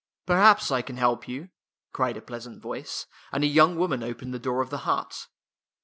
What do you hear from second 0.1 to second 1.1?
Perhaps I can